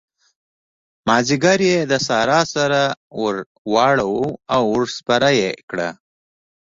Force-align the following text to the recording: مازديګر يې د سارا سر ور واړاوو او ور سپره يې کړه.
مازديګر 1.07 1.59
يې 1.69 1.77
د 1.91 1.93
سارا 2.07 2.39
سر 2.53 2.71
ور 3.21 3.35
واړاوو 3.71 4.23
او 4.53 4.61
ور 4.73 4.83
سپره 4.97 5.29
يې 5.39 5.51
کړه. 5.69 5.89